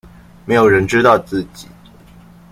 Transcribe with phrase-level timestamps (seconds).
[0.45, 1.67] 沒有人知道自己